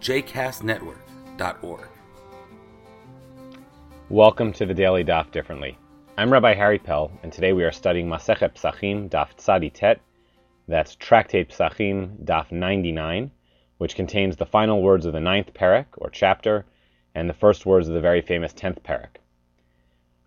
jcastnetwork.org. 0.00 1.88
Welcome 4.08 4.52
to 4.54 4.64
the 4.64 4.72
Daily 4.72 5.04
Daf 5.04 5.30
Differently. 5.30 5.76
I'm 6.16 6.32
Rabbi 6.32 6.54
Harry 6.54 6.78
Pell, 6.78 7.12
and 7.22 7.30
today 7.30 7.52
we 7.52 7.64
are 7.64 7.70
studying 7.70 8.08
Masechet 8.08 8.54
Psachim 8.54 9.10
Daf 9.10 9.36
Tzadi 9.36 9.70
Tet. 9.70 10.00
That's 10.66 10.96
Tractate 10.96 11.50
Psachim 11.50 12.16
Daf 12.24 12.50
99, 12.50 13.30
which 13.76 13.94
contains 13.94 14.36
the 14.36 14.46
final 14.46 14.80
words 14.80 15.04
of 15.04 15.12
the 15.12 15.20
ninth 15.20 15.52
parak, 15.52 15.86
or 15.98 16.08
chapter, 16.08 16.64
and 17.14 17.28
the 17.28 17.34
first 17.34 17.66
words 17.66 17.86
of 17.86 17.92
the 17.92 18.00
very 18.00 18.22
famous 18.22 18.54
tenth 18.54 18.82
parak. 18.82 19.18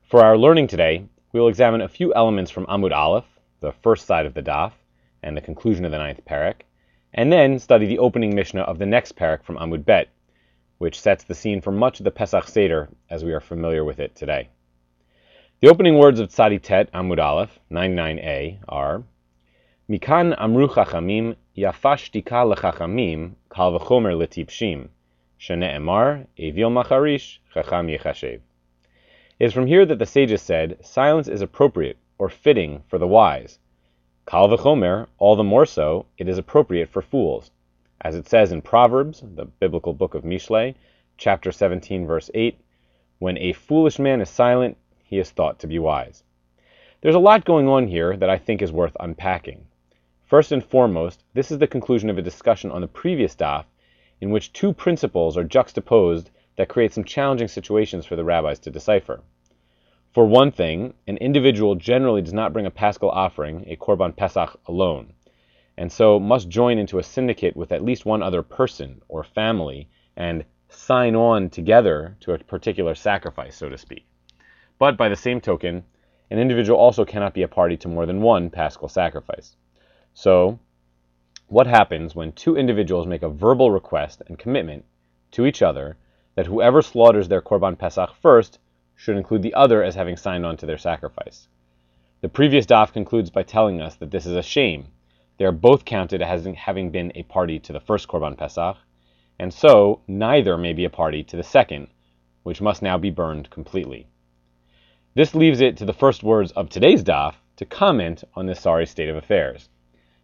For 0.03 0.23
our 0.23 0.37
learning 0.37 0.67
today, 0.67 1.07
we 1.31 1.39
will 1.39 1.47
examine 1.47 1.81
a 1.81 1.87
few 1.87 2.13
elements 2.13 2.51
from 2.51 2.67
Amud 2.67 2.91
Aleph, 2.91 3.25
the 3.59 3.73
first 3.81 4.05
side 4.05 4.27
of 4.27 4.35
the 4.35 4.43
Daf, 4.43 4.73
and 5.23 5.35
the 5.35 5.41
conclusion 5.41 5.83
of 5.83 5.91
the 5.91 5.97
ninth 5.97 6.21
parak, 6.29 6.61
and 7.13 7.31
then 7.31 7.59
study 7.59 7.85
the 7.85 7.99
opening 7.99 8.33
Mishnah 8.33 8.61
of 8.61 8.79
the 8.79 8.85
next 8.85 9.15
parak 9.15 9.43
from 9.43 9.57
Amud 9.57 9.85
Bet, 9.85 10.09
which 10.77 10.99
sets 10.99 11.23
the 11.23 11.35
scene 11.35 11.61
for 11.61 11.71
much 11.71 11.99
of 11.99 12.03
the 12.03 12.11
Pesach 12.11 12.47
Seder 12.47 12.89
as 13.09 13.23
we 13.23 13.33
are 13.33 13.39
familiar 13.39 13.83
with 13.85 13.99
it 13.99 14.15
today. 14.15 14.49
The 15.59 15.69
opening 15.69 15.97
words 15.97 16.19
of 16.19 16.29
Tzadi 16.29 16.61
Tet 16.61 16.91
Amud 16.91 17.19
Aleph 17.19 17.59
99a 17.71 18.59
are 18.67 19.03
Mikan 19.89 20.33
amru 20.39 20.67
chachamim 20.67 21.35
yafash 21.55 22.09
tika 22.09 22.45
lechachamim 22.45 23.33
kal 23.49 23.77
v'chomer 23.77 24.15
letipshim 24.17 24.87
shene'emar 25.39 26.25
evil 26.35 26.71
macharish 26.71 27.39
chacham 27.53 27.87
yechashev. 27.87 28.39
It 29.39 29.45
is 29.45 29.53
from 29.53 29.67
here 29.67 29.85
that 29.85 29.99
the 29.99 30.05
sages 30.05 30.41
said 30.41 30.77
silence 30.85 31.27
is 31.27 31.41
appropriate 31.41 31.97
or 32.17 32.29
fitting 32.29 32.83
for 32.87 32.97
the 32.97 33.07
wise, 33.07 33.59
Kal 34.25 34.47
v'chomer, 34.47 35.07
all 35.17 35.35
the 35.35 35.43
more 35.43 35.65
so, 35.65 36.05
it 36.17 36.29
is 36.29 36.37
appropriate 36.37 36.87
for 36.87 37.01
fools. 37.01 37.51
As 37.99 38.15
it 38.15 38.25
says 38.25 38.53
in 38.53 38.61
Proverbs, 38.61 39.21
the 39.21 39.43
biblical 39.43 39.93
book 39.93 40.15
of 40.15 40.23
Mishlei, 40.23 40.75
chapter 41.17 41.51
17, 41.51 42.07
verse 42.07 42.31
8, 42.33 42.57
when 43.19 43.37
a 43.37 43.51
foolish 43.51 43.99
man 43.99 44.21
is 44.21 44.29
silent, 44.29 44.77
he 45.03 45.19
is 45.19 45.29
thought 45.29 45.59
to 45.59 45.67
be 45.67 45.77
wise. 45.77 46.23
There's 47.01 47.15
a 47.15 47.19
lot 47.19 47.43
going 47.43 47.67
on 47.67 47.87
here 47.87 48.15
that 48.15 48.29
I 48.29 48.37
think 48.37 48.61
is 48.61 48.71
worth 48.71 48.95
unpacking. 48.97 49.65
First 50.23 50.53
and 50.53 50.63
foremost, 50.63 51.25
this 51.33 51.51
is 51.51 51.59
the 51.59 51.67
conclusion 51.67 52.09
of 52.09 52.17
a 52.17 52.21
discussion 52.21 52.71
on 52.71 52.79
the 52.79 52.87
previous 52.87 53.35
daf 53.35 53.65
in 54.21 54.29
which 54.29 54.53
two 54.53 54.71
principles 54.71 55.37
are 55.37 55.43
juxtaposed 55.43 56.29
that 56.55 56.69
create 56.69 56.93
some 56.93 57.03
challenging 57.03 57.49
situations 57.49 58.05
for 58.05 58.15
the 58.15 58.23
rabbis 58.23 58.59
to 58.59 58.71
decipher. 58.71 59.21
For 60.13 60.25
one 60.27 60.51
thing, 60.51 60.93
an 61.07 61.17
individual 61.17 61.73
generally 61.73 62.21
does 62.21 62.33
not 62.33 62.53
bring 62.53 62.67
a 62.67 62.71
paschal 62.71 63.09
offering, 63.09 63.63
a 63.67 63.75
korban 63.75 64.15
pesach, 64.15 64.59
alone, 64.67 65.13
and 65.75 65.91
so 65.91 66.19
must 66.19 66.49
join 66.49 66.77
into 66.77 66.99
a 66.99 67.03
syndicate 67.03 67.57
with 67.57 67.71
at 67.71 67.83
least 67.83 68.05
one 68.05 68.21
other 68.21 68.43
person 68.43 69.01
or 69.07 69.23
family 69.23 69.89
and 70.15 70.45
sign 70.69 71.15
on 71.15 71.49
together 71.49 72.15
to 72.19 72.33
a 72.33 72.37
particular 72.37 72.93
sacrifice, 72.93 73.55
so 73.55 73.69
to 73.69 73.77
speak. 73.77 74.05
But 74.77 74.97
by 74.97 75.09
the 75.09 75.15
same 75.15 75.41
token, 75.41 75.83
an 76.29 76.37
individual 76.37 76.77
also 76.77 77.05
cannot 77.05 77.33
be 77.33 77.41
a 77.41 77.47
party 77.47 77.75
to 77.77 77.87
more 77.87 78.05
than 78.05 78.21
one 78.21 78.51
paschal 78.51 78.89
sacrifice. 78.89 79.55
So, 80.13 80.59
what 81.47 81.65
happens 81.65 82.15
when 82.15 82.33
two 82.33 82.55
individuals 82.55 83.07
make 83.07 83.23
a 83.23 83.29
verbal 83.29 83.71
request 83.71 84.21
and 84.27 84.37
commitment 84.37 84.85
to 85.31 85.47
each 85.47 85.63
other 85.63 85.97
that 86.35 86.45
whoever 86.45 86.83
slaughters 86.83 87.27
their 87.27 87.41
korban 87.41 87.79
pesach 87.79 88.13
first 88.21 88.59
should 89.03 89.17
include 89.17 89.41
the 89.41 89.53
other 89.53 89.83
as 89.83 89.95
having 89.95 90.15
signed 90.15 90.45
on 90.45 90.55
to 90.55 90.65
their 90.65 90.77
sacrifice. 90.77 91.49
The 92.21 92.29
previous 92.29 92.65
daf 92.65 92.93
concludes 92.93 93.29
by 93.29 93.43
telling 93.43 93.81
us 93.81 93.95
that 93.95 94.11
this 94.11 94.25
is 94.25 94.37
a 94.37 94.41
shame. 94.41 94.87
They 95.37 95.43
are 95.43 95.51
both 95.51 95.83
counted 95.83 96.21
as 96.21 96.47
having 96.55 96.89
been 96.89 97.11
a 97.13 97.23
party 97.23 97.59
to 97.59 97.73
the 97.73 97.81
first 97.81 98.07
Korban 98.07 98.37
Pesach, 98.37 98.77
and 99.37 99.53
so 99.53 99.99
neither 100.07 100.57
may 100.57 100.71
be 100.71 100.85
a 100.85 100.89
party 100.89 101.21
to 101.21 101.35
the 101.35 101.43
second, 101.43 101.87
which 102.43 102.61
must 102.61 102.81
now 102.81 102.97
be 102.97 103.09
burned 103.09 103.49
completely. 103.49 104.07
This 105.15 105.35
leaves 105.35 105.59
it 105.59 105.75
to 105.77 105.85
the 105.85 105.91
first 105.91 106.23
words 106.23 106.53
of 106.53 106.69
today's 106.69 107.03
daf 107.03 107.33
to 107.57 107.65
comment 107.65 108.23
on 108.35 108.45
this 108.45 108.61
sorry 108.61 108.85
state 108.85 109.09
of 109.09 109.17
affairs. 109.17 109.67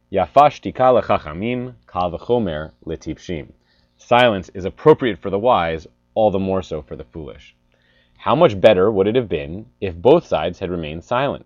Yafash 0.10 0.62
tika 0.62 0.84
lechachamim 0.84 1.74
kal 1.86 2.12
v'chomer 2.12 2.72
letipshim. 2.86 3.52
Silence 3.98 4.48
is 4.54 4.64
appropriate 4.64 5.20
for 5.20 5.30
the 5.30 5.38
wise, 5.38 5.86
all 6.14 6.32
the 6.32 6.40
more 6.40 6.62
so 6.62 6.82
for 6.82 6.96
the 6.96 7.04
foolish. 7.04 7.58
How 8.24 8.36
much 8.36 8.60
better 8.60 8.92
would 8.92 9.08
it 9.08 9.16
have 9.16 9.30
been 9.30 9.68
if 9.80 9.96
both 9.96 10.28
sides 10.28 10.60
had 10.60 10.70
remained 10.70 11.06
silent? 11.06 11.46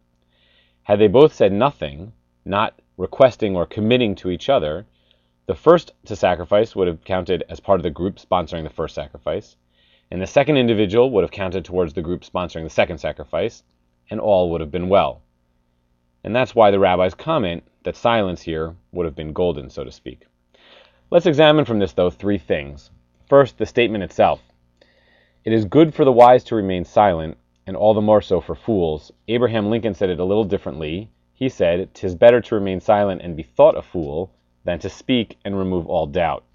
Had 0.81 0.97
they 0.97 1.07
both 1.07 1.31
said 1.31 1.51
nothing, 1.51 2.13
not 2.45 2.81
requesting 2.97 3.55
or 3.55 3.67
committing 3.67 4.15
to 4.15 4.31
each 4.31 4.49
other, 4.49 4.87
the 5.45 5.53
first 5.53 5.93
to 6.05 6.15
sacrifice 6.15 6.75
would 6.75 6.87
have 6.87 7.03
counted 7.03 7.43
as 7.47 7.59
part 7.59 7.79
of 7.79 7.83
the 7.83 7.91
group 7.91 8.15
sponsoring 8.15 8.63
the 8.63 8.71
first 8.71 8.95
sacrifice, 8.95 9.55
and 10.09 10.19
the 10.19 10.25
second 10.25 10.57
individual 10.57 11.11
would 11.11 11.23
have 11.23 11.29
counted 11.29 11.63
towards 11.63 11.93
the 11.93 12.01
group 12.01 12.23
sponsoring 12.23 12.63
the 12.63 12.71
second 12.71 12.97
sacrifice, 12.97 13.61
and 14.09 14.19
all 14.19 14.49
would 14.49 14.61
have 14.61 14.71
been 14.71 14.89
well. 14.89 15.21
And 16.23 16.35
that's 16.35 16.55
why 16.55 16.71
the 16.71 16.79
rabbis 16.79 17.13
comment 17.13 17.63
that 17.83 17.95
silence 17.95 18.41
here 18.41 18.75
would 18.91 19.05
have 19.05 19.15
been 19.15 19.31
golden, 19.31 19.69
so 19.69 19.83
to 19.83 19.91
speak. 19.91 20.25
Let's 21.11 21.27
examine 21.27 21.65
from 21.65 21.77
this, 21.77 21.93
though, 21.93 22.09
three 22.09 22.39
things. 22.39 22.89
First, 23.29 23.59
the 23.59 23.67
statement 23.67 24.03
itself. 24.03 24.41
It 25.45 25.51
is 25.51 25.65
good 25.65 25.93
for 25.93 26.05
the 26.05 26.11
wise 26.13 26.41
to 26.45 26.55
remain 26.55 26.85
silent, 26.85 27.37
and 27.67 27.75
all 27.75 27.93
the 27.93 27.99
more 27.99 28.21
so 28.21 28.39
for 28.39 28.55
fools. 28.55 29.11
Abraham 29.27 29.69
Lincoln 29.69 29.93
said 29.93 30.09
it 30.09 30.21
a 30.21 30.23
little 30.23 30.45
differently. 30.45 31.09
He 31.33 31.49
said, 31.49 31.93
"'Tis 31.93 32.15
better 32.15 32.39
to 32.39 32.55
remain 32.55 32.79
silent 32.79 33.21
and 33.21 33.35
be 33.35 33.43
thought 33.43 33.75
a 33.75 33.81
fool 33.81 34.31
than 34.63 34.79
to 34.79 34.87
speak 34.87 35.37
and 35.43 35.57
remove 35.59 35.85
all 35.85 36.07
doubt." 36.07 36.45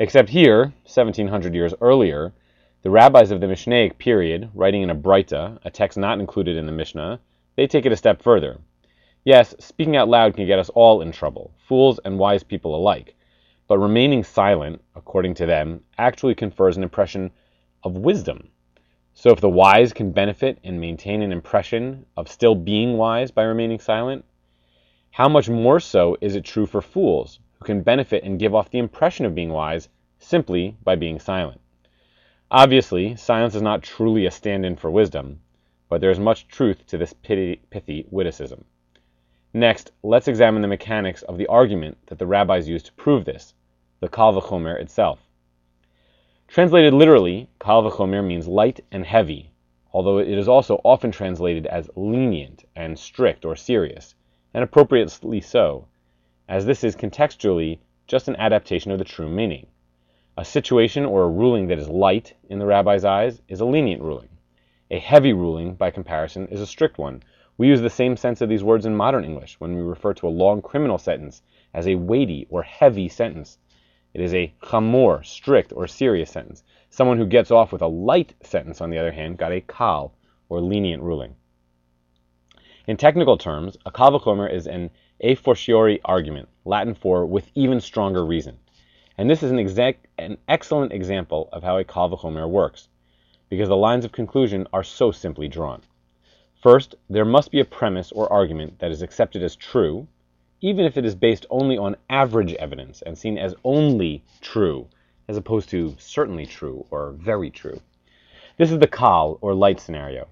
Except 0.00 0.30
here, 0.30 0.74
1700 0.82 1.54
years 1.54 1.72
earlier, 1.80 2.32
the 2.82 2.90
rabbis 2.90 3.30
of 3.30 3.40
the 3.40 3.46
Mishnaic 3.46 3.96
period, 3.96 4.50
writing 4.54 4.82
in 4.82 4.90
a 4.90 4.94
Breita, 4.96 5.60
a 5.64 5.70
text 5.70 5.96
not 5.96 6.18
included 6.18 6.56
in 6.56 6.66
the 6.66 6.72
Mishnah, 6.72 7.20
they 7.54 7.68
take 7.68 7.86
it 7.86 7.92
a 7.92 7.96
step 7.96 8.20
further. 8.20 8.58
Yes, 9.22 9.54
speaking 9.60 9.94
out 9.94 10.08
loud 10.08 10.34
can 10.34 10.48
get 10.48 10.58
us 10.58 10.70
all 10.70 11.00
in 11.00 11.12
trouble, 11.12 11.52
fools 11.58 12.00
and 12.04 12.18
wise 12.18 12.42
people 12.42 12.74
alike. 12.74 13.14
But 13.68 13.78
remaining 13.78 14.24
silent, 14.24 14.82
according 14.96 15.34
to 15.34 15.46
them, 15.46 15.84
actually 15.96 16.34
confers 16.34 16.76
an 16.76 16.82
impression 16.82 17.30
of 17.86 17.98
wisdom. 17.98 18.48
So 19.14 19.30
if 19.30 19.40
the 19.40 19.48
wise 19.48 19.92
can 19.92 20.10
benefit 20.10 20.58
and 20.64 20.80
maintain 20.80 21.22
an 21.22 21.30
impression 21.30 22.04
of 22.16 22.28
still 22.28 22.56
being 22.56 22.96
wise 22.98 23.30
by 23.30 23.44
remaining 23.44 23.78
silent, 23.78 24.24
how 25.12 25.28
much 25.28 25.48
more 25.48 25.78
so 25.78 26.16
is 26.20 26.34
it 26.34 26.44
true 26.44 26.66
for 26.66 26.82
fools 26.82 27.38
who 27.58 27.64
can 27.64 27.82
benefit 27.82 28.24
and 28.24 28.40
give 28.40 28.56
off 28.56 28.70
the 28.70 28.80
impression 28.80 29.24
of 29.24 29.36
being 29.36 29.50
wise 29.50 29.88
simply 30.18 30.76
by 30.82 30.96
being 30.96 31.20
silent? 31.20 31.60
Obviously, 32.50 33.14
silence 33.14 33.54
is 33.54 33.62
not 33.62 33.82
truly 33.82 34.26
a 34.26 34.30
stand 34.32 34.66
in 34.66 34.74
for 34.74 34.90
wisdom, 34.90 35.40
but 35.88 36.00
there 36.00 36.10
is 36.10 36.18
much 36.18 36.48
truth 36.48 36.84
to 36.88 36.98
this 36.98 37.12
pithy, 37.12 38.06
witticism. 38.10 38.64
Next, 39.54 39.92
let's 40.02 40.28
examine 40.28 40.60
the 40.60 40.68
mechanics 40.68 41.22
of 41.22 41.38
the 41.38 41.46
argument 41.46 41.98
that 42.06 42.18
the 42.18 42.26
rabbis 42.26 42.68
used 42.68 42.86
to 42.86 42.92
prove 42.94 43.24
this, 43.24 43.54
the 44.00 44.08
Kal 44.08 44.34
V'chomer 44.34 44.78
itself. 44.78 45.25
Translated 46.48 46.94
literally, 46.94 47.48
kal 47.58 47.82
v'chomer 47.82 48.24
means 48.24 48.46
light 48.46 48.80
and 48.92 49.04
heavy, 49.04 49.50
although 49.92 50.18
it 50.18 50.28
is 50.28 50.48
also 50.48 50.80
often 50.84 51.10
translated 51.10 51.66
as 51.66 51.90
lenient 51.96 52.64
and 52.76 52.98
strict 52.98 53.44
or 53.44 53.56
serious, 53.56 54.14
and 54.54 54.62
appropriately 54.62 55.40
so, 55.40 55.86
as 56.48 56.64
this 56.64 56.84
is 56.84 56.94
contextually 56.94 57.78
just 58.06 58.28
an 58.28 58.36
adaptation 58.36 58.92
of 58.92 58.98
the 58.98 59.04
true 59.04 59.28
meaning. 59.28 59.66
A 60.36 60.44
situation 60.44 61.04
or 61.04 61.24
a 61.24 61.28
ruling 61.28 61.66
that 61.66 61.78
is 61.78 61.88
light 61.88 62.34
in 62.48 62.58
the 62.58 62.66
rabbi's 62.66 63.04
eyes 63.04 63.42
is 63.48 63.60
a 63.60 63.66
lenient 63.66 64.00
ruling. 64.00 64.28
A 64.90 64.98
heavy 64.98 65.32
ruling, 65.32 65.74
by 65.74 65.90
comparison, 65.90 66.46
is 66.46 66.60
a 66.60 66.66
strict 66.66 66.96
one. 66.96 67.22
We 67.58 67.66
use 67.66 67.80
the 67.80 67.90
same 67.90 68.16
sense 68.16 68.40
of 68.40 68.48
these 68.48 68.62
words 68.62 68.86
in 68.86 68.94
modern 68.94 69.24
English 69.24 69.58
when 69.58 69.74
we 69.74 69.80
refer 69.80 70.14
to 70.14 70.28
a 70.28 70.38
long 70.42 70.62
criminal 70.62 70.98
sentence 70.98 71.42
as 71.74 71.88
a 71.88 71.96
weighty 71.96 72.46
or 72.50 72.62
heavy 72.62 73.08
sentence. 73.08 73.58
It 74.16 74.22
is 74.22 74.32
a 74.32 74.50
chamor, 74.62 75.22
strict 75.26 75.74
or 75.74 75.86
serious 75.86 76.30
sentence. 76.30 76.64
Someone 76.88 77.18
who 77.18 77.26
gets 77.26 77.50
off 77.50 77.70
with 77.70 77.82
a 77.82 77.86
light 77.86 78.32
sentence, 78.42 78.80
on 78.80 78.88
the 78.88 78.96
other 78.96 79.12
hand, 79.12 79.36
got 79.36 79.52
a 79.52 79.60
kal, 79.60 80.14
or 80.48 80.62
lenient 80.62 81.02
ruling. 81.02 81.36
In 82.86 82.96
technical 82.96 83.36
terms, 83.36 83.76
a 83.84 83.90
kal 83.90 84.12
v'chomer 84.12 84.50
is 84.50 84.66
an 84.66 84.88
a 85.20 85.34
fortiori 85.34 86.00
argument, 86.02 86.48
Latin 86.64 86.94
for 86.94 87.26
with 87.26 87.50
even 87.54 87.78
stronger 87.78 88.24
reason. 88.24 88.56
And 89.18 89.28
this 89.28 89.42
is 89.42 89.50
an, 89.50 89.58
exact, 89.58 90.06
an 90.16 90.38
excellent 90.48 90.94
example 90.94 91.50
of 91.52 91.62
how 91.62 91.76
a 91.76 91.84
Kal 91.84 92.08
V'chomer 92.08 92.48
works, 92.48 92.88
because 93.50 93.68
the 93.68 93.76
lines 93.76 94.06
of 94.06 94.12
conclusion 94.12 94.66
are 94.72 94.82
so 94.82 95.12
simply 95.12 95.46
drawn. 95.46 95.82
First, 96.62 96.94
there 97.10 97.26
must 97.26 97.50
be 97.50 97.60
a 97.60 97.66
premise 97.66 98.12
or 98.12 98.32
argument 98.32 98.78
that 98.78 98.90
is 98.90 99.02
accepted 99.02 99.42
as 99.42 99.56
true, 99.56 100.08
even 100.60 100.84
if 100.84 100.96
it 100.96 101.04
is 101.04 101.14
based 101.14 101.46
only 101.50 101.76
on 101.76 101.96
average 102.08 102.54
evidence 102.54 103.02
and 103.02 103.16
seen 103.16 103.36
as 103.38 103.54
only 103.64 104.24
true, 104.40 104.86
as 105.28 105.36
opposed 105.36 105.68
to 105.68 105.94
certainly 105.98 106.46
true 106.46 106.86
or 106.90 107.12
very 107.12 107.50
true. 107.50 107.80
This 108.56 108.72
is 108.72 108.78
the 108.78 108.86
Kal, 108.86 109.38
or 109.42 109.54
light 109.54 109.80
scenario. 109.80 110.28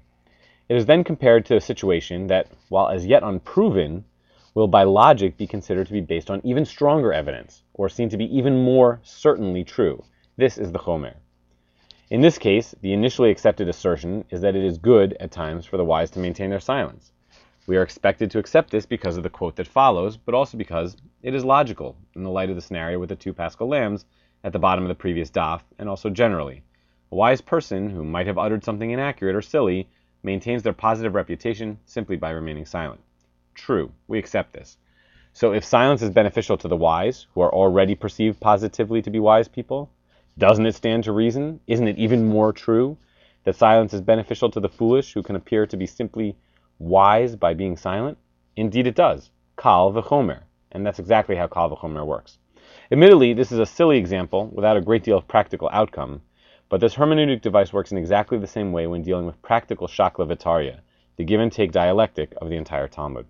It 0.69 0.77
is 0.77 0.87
then 0.87 1.05
compared 1.05 1.45
to 1.47 1.57
a 1.57 1.61
situation 1.61 2.29
that, 2.29 2.49
while 2.71 2.89
as 2.89 3.05
yet 3.05 3.23
unproven, 3.23 4.05
will 4.55 4.69
by 4.69 4.85
logic 4.85 5.37
be 5.37 5.47
considered 5.47 5.87
to 5.89 5.93
be 5.93 6.01
based 6.01 6.31
on 6.31 6.41
even 6.43 6.65
stronger 6.65 7.13
evidence, 7.13 7.63
or 7.75 7.89
seen 7.89 8.09
to 8.09 8.17
be 8.17 8.35
even 8.37 8.65
more 8.65 9.01
certainly 9.03 9.63
true. 9.63 10.03
This 10.37 10.57
is 10.57 10.73
the 10.73 10.79
Chomer. 10.79 11.15
In 12.09 12.21
this 12.21 12.39
case, 12.39 12.75
the 12.81 12.93
initially 12.93 13.31
accepted 13.31 13.69
assertion 13.69 14.25
is 14.31 14.41
that 14.41 14.57
it 14.57 14.65
is 14.65 14.79
good 14.79 15.17
at 15.21 15.31
times 15.31 15.67
for 15.67 15.77
the 15.77 15.85
wise 15.85 16.11
to 16.13 16.19
maintain 16.19 16.51
their 16.51 16.61
silence. 16.61 17.13
We 17.67 17.79
are 17.79 17.83
expected 17.83 18.31
to 18.31 18.39
accept 18.39 18.71
this 18.71 18.85
because 18.85 19.17
of 19.17 19.23
the 19.23 19.31
quote 19.31 19.57
that 19.57 19.67
follows, 19.67 20.19
but 20.19 20.35
also 20.35 20.59
because 20.59 20.97
it 21.23 21.35
is 21.35 21.45
logical 21.45 21.97
in 22.15 22.23
the 22.23 22.31
light 22.31 22.51
of 22.51 22.57
the 22.57 22.61
scenario 22.61 22.99
with 22.99 23.09
the 23.09 23.17
two 23.17 23.33
paschal 23.33 23.69
lambs 23.69 24.05
at 24.43 24.53
the 24.53 24.59
bottom 24.59 24.85
of 24.85 24.89
the 24.89 24.95
previous 24.95 25.31
daf, 25.31 25.63
and 25.79 25.89
also 25.89 26.11
generally. 26.11 26.63
A 27.11 27.15
wise 27.15 27.41
person 27.41 27.89
who 27.89 28.05
might 28.05 28.27
have 28.27 28.37
uttered 28.37 28.65
something 28.65 28.91
inaccurate 28.91 29.35
or 29.35 29.41
silly 29.41 29.89
maintains 30.23 30.63
their 30.63 30.75
positive 30.75 31.15
reputation 31.15 31.79
simply 31.87 32.17
by 32.17 32.31
remaining 32.31 32.67
silent. 32.67 33.01
True, 33.55 33.91
we 34.09 34.19
accept 34.19 34.53
this. 34.53 34.77
So 35.33 35.53
if 35.53 35.65
silence 35.65 36.03
is 36.03 36.11
beneficial 36.11 36.59
to 36.59 36.69
the 36.69 36.77
wise, 36.77 37.27
who 37.33 37.41
are 37.41 37.55
already 37.55 37.95
perceived 37.95 38.41
positively 38.41 39.01
to 39.01 39.11
be 39.11 39.21
wise 39.21 39.49
people, 39.49 39.91
doesn't 40.37 40.67
it 40.67 40.75
stand 40.75 41.05
to 41.05 41.13
reason? 41.13 41.61
Isn't 41.67 41.89
it 41.89 41.99
even 41.99 42.27
more 42.27 42.53
true 42.53 42.99
that 43.45 43.57
silence 43.57 43.95
is 43.95 44.01
beneficial 44.03 44.51
to 44.51 44.61
the 44.61 44.69
foolish 44.69 45.15
who 45.15 45.23
can 45.23 45.37
appear 45.37 45.67
to 45.67 45.77
be 45.79 45.87
simply 45.87 46.37
wise 46.79 47.37
by 47.37 47.55
being 47.55 47.77
silent? 47.77 48.19
Indeed 48.57 48.87
it 48.87 48.95
does. 48.95 49.31
Kal 49.57 49.93
v'chomer. 49.93 50.43
And 50.73 50.85
that's 50.85 50.99
exactly 50.99 51.37
how 51.37 51.47
Kal 51.47 51.71
v'chomer 51.71 52.07
works. 52.07 52.39
Admittedly, 52.91 53.33
this 53.33 53.53
is 53.53 53.59
a 53.59 53.67
silly 53.67 53.99
example 53.99 54.51
without 54.53 54.77
a 54.77 54.83
great 54.83 55.03
deal 55.03 55.17
of 55.17 55.29
practical 55.29 55.69
outcome, 55.73 56.23
but 56.69 56.81
this 56.81 56.95
hermeneutic 56.95 57.41
device 57.41 57.73
works 57.73 57.93
in 57.93 57.99
exactly 57.99 58.39
the 58.39 58.47
same 58.47 58.73
way 58.73 58.87
when 58.87 59.03
dealing 59.03 59.27
with 59.27 59.41
practical 59.43 59.87
shakla 59.87 60.27
v'tarya, 60.27 60.81
the 61.17 61.25
give 61.25 61.41
and 61.41 61.53
take 61.53 61.73
dialectic 61.73 62.35
of 62.41 62.49
the 62.49 62.57
entire 62.57 62.89
Talmud. 62.89 63.27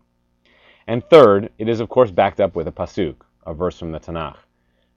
And 0.87 1.05
third, 1.05 1.51
it 1.59 1.69
is 1.69 1.81
of 1.81 1.89
course 1.89 2.11
backed 2.11 2.41
up 2.41 2.55
with 2.55 2.69
a 2.69 2.73
pasuk, 2.73 3.17
a 3.47 3.55
verse 3.55 3.79
from 3.79 3.93
the 3.93 4.01
Tanakh, 4.01 4.37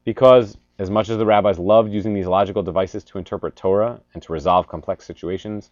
because 0.04 0.58
as 0.80 0.90
much 0.90 1.10
as 1.10 1.18
the 1.18 1.26
rabbis 1.26 1.58
loved 1.58 1.92
using 1.92 2.14
these 2.14 2.28
logical 2.28 2.62
devices 2.62 3.04
to 3.06 3.18
interpret 3.18 3.56
Torah 3.56 4.00
and 4.14 4.22
to 4.24 4.34
resolve 4.34 4.68
complex 4.68 5.06
situations, 5.06 5.72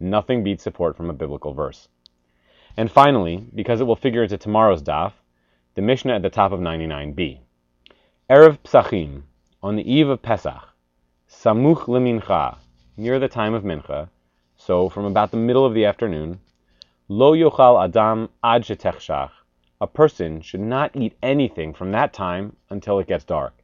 nothing 0.00 0.44
beats 0.44 0.62
support 0.62 0.96
from 0.96 1.10
a 1.10 1.14
biblical 1.14 1.52
verse. 1.52 1.88
And 2.76 2.90
finally, 2.90 3.46
because 3.54 3.80
it 3.80 3.84
will 3.84 3.96
figure 3.96 4.22
into 4.22 4.36
tomorrow's 4.36 4.82
daf, 4.82 5.12
the 5.74 5.82
Mishnah 5.82 6.14
at 6.14 6.22
the 6.22 6.30
top 6.30 6.52
of 6.52 6.60
99b. 6.60 7.38
Erev 8.30 8.58
Psachim, 8.58 9.22
on 9.62 9.76
the 9.76 9.92
eve 9.92 10.08
of 10.08 10.22
Pesach, 10.22 10.68
Samuch 11.28 11.86
lemincha, 11.86 12.58
near 12.96 13.18
the 13.18 13.28
time 13.28 13.54
of 13.54 13.64
Mincha, 13.64 14.08
so 14.56 14.88
from 14.88 15.04
about 15.04 15.30
the 15.30 15.36
middle 15.36 15.64
of 15.64 15.74
the 15.74 15.84
afternoon, 15.84 16.40
Lo 17.08 17.32
yochal 17.32 17.84
adam 17.84 18.28
ad 18.42 18.62
shetechshach, 18.62 19.30
a 19.80 19.86
person 19.86 20.40
should 20.40 20.60
not 20.60 20.94
eat 20.94 21.16
anything 21.22 21.74
from 21.74 21.92
that 21.92 22.12
time 22.12 22.56
until 22.70 22.98
it 22.98 23.06
gets 23.06 23.24
dark 23.24 23.54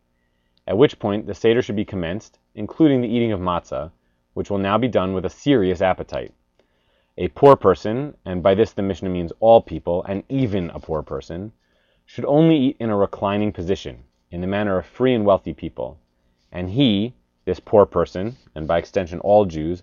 at 0.70 0.78
which 0.78 1.00
point 1.00 1.26
the 1.26 1.34
Seder 1.34 1.62
should 1.62 1.74
be 1.74 1.84
commenced, 1.84 2.38
including 2.54 3.00
the 3.00 3.08
eating 3.08 3.32
of 3.32 3.40
matzah, 3.40 3.90
which 4.34 4.50
will 4.50 4.58
now 4.58 4.78
be 4.78 4.86
done 4.86 5.12
with 5.12 5.24
a 5.24 5.30
serious 5.30 5.82
appetite. 5.82 6.32
A 7.22 7.28
poor 7.28 7.54
person, 7.54 8.16
and 8.24 8.42
by 8.42 8.54
this 8.54 8.72
the 8.72 8.80
Mishnah 8.80 9.10
means 9.10 9.30
all 9.40 9.60
people, 9.60 10.02
and 10.04 10.22
even 10.30 10.70
a 10.70 10.80
poor 10.80 11.02
person, 11.02 11.52
should 12.06 12.24
only 12.24 12.56
eat 12.56 12.76
in 12.80 12.88
a 12.88 12.96
reclining 12.96 13.52
position, 13.52 14.04
in 14.30 14.40
the 14.40 14.46
manner 14.46 14.78
of 14.78 14.86
free 14.86 15.12
and 15.12 15.26
wealthy 15.26 15.52
people. 15.52 15.98
And 16.50 16.70
he, 16.70 17.12
this 17.44 17.60
poor 17.60 17.84
person, 17.84 18.38
and 18.54 18.66
by 18.66 18.78
extension 18.78 19.20
all 19.20 19.44
Jews, 19.44 19.82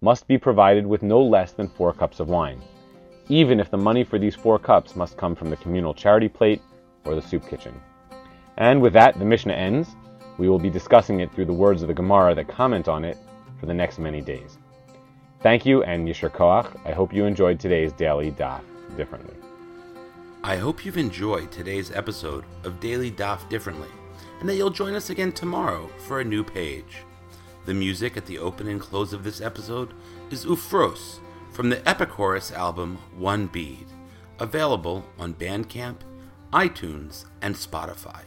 must 0.00 0.28
be 0.28 0.38
provided 0.38 0.86
with 0.86 1.02
no 1.02 1.20
less 1.20 1.50
than 1.50 1.66
four 1.66 1.92
cups 1.92 2.20
of 2.20 2.28
wine, 2.28 2.62
even 3.28 3.58
if 3.58 3.68
the 3.68 3.76
money 3.76 4.04
for 4.04 4.20
these 4.20 4.36
four 4.36 4.56
cups 4.56 4.94
must 4.94 5.16
come 5.16 5.34
from 5.34 5.50
the 5.50 5.56
communal 5.56 5.92
charity 5.92 6.28
plate 6.28 6.62
or 7.04 7.16
the 7.16 7.20
soup 7.20 7.48
kitchen. 7.48 7.74
And 8.58 8.80
with 8.80 8.92
that, 8.92 9.18
the 9.18 9.24
Mishnah 9.24 9.54
ends. 9.54 9.96
We 10.38 10.48
will 10.48 10.60
be 10.60 10.70
discussing 10.70 11.18
it 11.18 11.32
through 11.32 11.46
the 11.46 11.52
words 11.52 11.82
of 11.82 11.88
the 11.88 11.94
Gemara 11.94 12.36
that 12.36 12.46
comment 12.46 12.86
on 12.86 13.04
it 13.04 13.18
for 13.58 13.66
the 13.66 13.74
next 13.74 13.98
many 13.98 14.20
days. 14.20 14.58
Thank 15.40 15.66
you 15.66 15.82
and 15.82 16.08
Yishar 16.08 16.30
Koach. 16.30 16.68
I 16.84 16.92
hope 16.92 17.12
you 17.12 17.24
enjoyed 17.26 17.60
today's 17.60 17.92
Daily 17.92 18.32
Daf 18.32 18.62
differently. 18.96 19.36
I 20.42 20.56
hope 20.56 20.84
you've 20.84 20.96
enjoyed 20.96 21.52
today's 21.52 21.90
episode 21.90 22.44
of 22.64 22.80
Daily 22.80 23.10
Daf 23.10 23.48
Differently, 23.48 23.88
and 24.40 24.48
that 24.48 24.54
you'll 24.54 24.70
join 24.70 24.94
us 24.94 25.10
again 25.10 25.32
tomorrow 25.32 25.88
for 26.06 26.20
a 26.20 26.24
new 26.24 26.42
page. 26.42 26.98
The 27.66 27.74
music 27.74 28.16
at 28.16 28.26
the 28.26 28.38
open 28.38 28.68
and 28.68 28.80
close 28.80 29.12
of 29.12 29.24
this 29.24 29.40
episode 29.40 29.92
is 30.30 30.46
Ufros 30.46 31.18
from 31.50 31.68
the 31.68 31.76
Epichorus 31.78 32.52
album 32.52 32.98
One 33.18 33.46
Bead, 33.46 33.86
available 34.38 35.04
on 35.18 35.34
Bandcamp, 35.34 35.96
iTunes, 36.52 37.26
and 37.42 37.54
Spotify. 37.54 38.22